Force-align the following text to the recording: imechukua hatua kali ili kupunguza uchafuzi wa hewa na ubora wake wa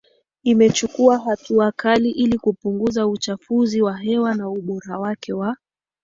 imechukua 0.43 1.17
hatua 1.19 1.71
kali 1.71 2.11
ili 2.11 2.37
kupunguza 2.37 3.07
uchafuzi 3.07 3.81
wa 3.81 3.97
hewa 3.97 4.35
na 4.35 4.49
ubora 4.49 4.99
wake 4.99 5.33
wa 5.33 5.57